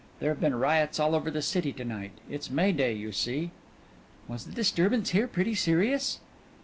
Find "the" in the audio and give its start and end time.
1.29-1.43, 4.45-4.51